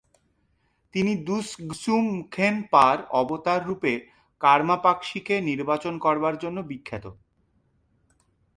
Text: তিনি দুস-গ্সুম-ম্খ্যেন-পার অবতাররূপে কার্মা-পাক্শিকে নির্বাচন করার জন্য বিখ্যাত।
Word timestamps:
তিনি 0.93 1.11
দুস-গ্সুম-ম্খ্যেন-পার 1.27 2.97
অবতাররূপে 3.11 3.93
কার্মা-পাক্শিকে 4.41 5.35
নির্বাচন 5.49 5.93
করার 6.05 6.35
জন্য 6.43 6.57
বিখ্যাত। 6.69 7.05